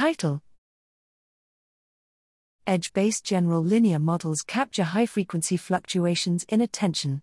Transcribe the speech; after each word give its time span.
Title 0.00 0.40
Edge 2.66 2.90
based 2.94 3.22
general 3.22 3.62
linear 3.62 3.98
models 3.98 4.40
capture 4.40 4.82
high 4.82 5.04
frequency 5.04 5.58
fluctuations 5.58 6.42
in 6.48 6.62
attention. 6.62 7.20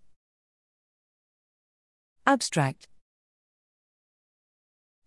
Abstract 2.28 2.88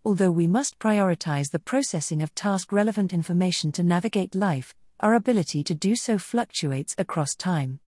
Although 0.05 0.33
we 0.33 0.49
must 0.49 0.81
prioritize 0.81 1.53
the 1.53 1.61
processing 1.61 2.23
of 2.23 2.35
task 2.35 2.73
relevant 2.73 3.13
information 3.13 3.71
to 3.71 3.85
navigate 3.85 4.35
life, 4.35 4.75
our 4.99 5.15
ability 5.15 5.63
to 5.63 5.73
do 5.73 5.95
so 5.95 6.19
fluctuates 6.19 6.97
across 6.99 7.37
time. 7.37 7.79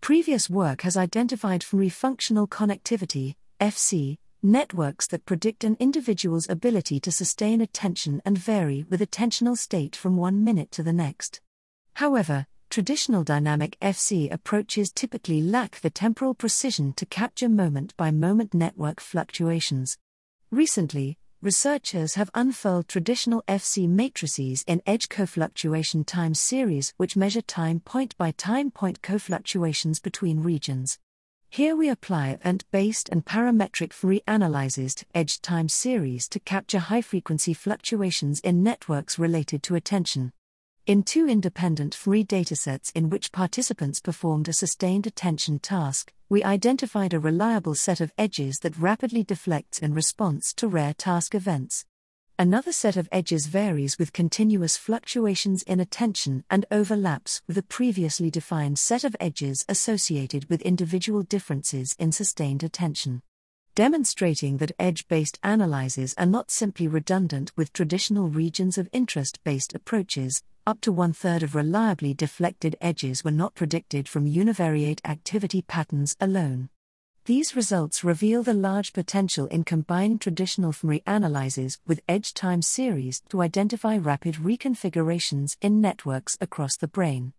Previous 0.00 0.50
work 0.50 0.82
has 0.82 0.96
identified 0.96 1.60
fMRI 1.60 1.92
functional 1.92 2.48
connectivity, 2.48 3.36
FC, 3.60 4.18
networks 4.42 5.06
that 5.08 5.26
predict 5.26 5.64
an 5.64 5.76
individual's 5.80 6.48
ability 6.48 7.00
to 7.00 7.10
sustain 7.10 7.60
attention 7.60 8.22
and 8.24 8.38
vary 8.38 8.84
with 8.88 9.00
attentional 9.00 9.56
state 9.56 9.96
from 9.96 10.16
one 10.16 10.44
minute 10.44 10.70
to 10.70 10.82
the 10.82 10.92
next. 10.92 11.40
However, 11.94 12.46
traditional 12.70 13.24
dynamic 13.24 13.76
FC 13.80 14.32
approaches 14.32 14.92
typically 14.92 15.40
lack 15.40 15.80
the 15.80 15.90
temporal 15.90 16.34
precision 16.34 16.92
to 16.92 17.06
capture 17.06 17.48
moment 17.48 17.96
by 17.96 18.10
moment 18.10 18.54
network 18.54 19.00
fluctuations. 19.00 19.98
Recently, 20.50 21.18
researchers 21.42 22.14
have 22.14 22.30
unfurled 22.34 22.86
traditional 22.88 23.42
FC 23.48 23.88
matrices 23.88 24.64
in 24.66 24.82
edge 24.86 25.08
cofluctuation 25.08 26.06
time 26.06 26.34
series 26.34 26.94
which 26.96 27.16
measure 27.16 27.42
time 27.42 27.80
point 27.80 28.16
by 28.16 28.30
time 28.32 28.70
point 28.70 29.02
cofluctuations 29.02 30.00
between 30.00 30.42
regions. 30.42 30.98
Here 31.50 31.74
we 31.74 31.88
apply 31.88 32.28
event 32.28 32.64
based 32.70 33.08
and 33.08 33.24
parametric-fMRI 33.24 34.20
analyses 34.28 34.94
to 34.96 35.06
edge 35.14 35.40
time 35.40 35.68
series 35.68 36.28
to 36.28 36.38
capture 36.38 36.78
high 36.78 37.00
frequency 37.00 37.54
fluctuations 37.54 38.38
in 38.40 38.62
networks 38.62 39.18
related 39.18 39.62
to 39.64 39.74
attention. 39.74 40.32
In 40.86 41.02
two 41.02 41.26
independent 41.26 41.96
fMRI 41.96 42.26
datasets 42.26 42.92
in 42.94 43.10
which 43.10 43.32
participants 43.32 43.98
performed 43.98 44.48
a 44.48 44.52
sustained 44.52 45.06
attention 45.06 45.58
task, 45.58 46.12
we 46.28 46.44
identified 46.44 47.14
a 47.14 47.18
reliable 47.18 47.74
set 47.74 48.00
of 48.00 48.12
edges 48.18 48.58
that 48.60 48.78
rapidly 48.78 49.24
deflects 49.24 49.78
in 49.78 49.94
response 49.94 50.52
to 50.52 50.68
rare 50.68 50.94
task 50.94 51.34
events. 51.34 51.86
Another 52.38 52.72
set 52.72 52.96
of 52.96 53.08
edges 53.10 53.46
varies 53.46 53.98
with 53.98 54.12
continuous 54.12 54.76
fluctuations 54.76 55.62
in 55.64 55.80
attention 55.80 56.44
and 56.48 56.66
overlaps 56.70 57.42
with 57.48 57.58
a 57.58 57.62
previously 57.62 58.30
defined 58.30 58.78
set 58.78 59.02
of 59.04 59.16
edges 59.18 59.64
associated 59.68 60.48
with 60.48 60.62
individual 60.62 61.22
differences 61.22 61.96
in 61.98 62.12
sustained 62.12 62.62
attention 62.62 63.22
demonstrating 63.78 64.56
that 64.56 64.72
edge 64.80 65.06
based 65.06 65.38
analyses 65.44 66.12
are 66.18 66.26
not 66.26 66.50
simply 66.50 66.88
redundant 66.88 67.52
with 67.54 67.72
traditional 67.72 68.28
regions 68.28 68.76
of 68.76 68.88
interest 68.92 69.38
based 69.44 69.72
approaches, 69.72 70.42
up 70.66 70.80
to 70.80 70.90
one 70.90 71.12
third 71.12 71.44
of 71.44 71.54
reliably 71.54 72.12
deflected 72.12 72.74
edges 72.80 73.22
were 73.22 73.30
not 73.30 73.54
predicted 73.54 74.08
from 74.08 74.26
univariate 74.26 75.00
activity 75.04 75.62
patterns 75.62 76.16
alone. 76.20 76.68
These 77.28 77.54
results 77.54 78.02
reveal 78.02 78.42
the 78.42 78.54
large 78.54 78.94
potential 78.94 79.48
in 79.48 79.62
combining 79.62 80.18
traditional 80.18 80.72
FMRI 80.72 81.02
analyses 81.06 81.76
with 81.86 82.00
edge 82.08 82.32
time 82.32 82.62
series 82.62 83.20
to 83.28 83.42
identify 83.42 83.98
rapid 83.98 84.36
reconfigurations 84.36 85.54
in 85.60 85.82
networks 85.82 86.38
across 86.40 86.78
the 86.78 86.88
brain. 86.88 87.34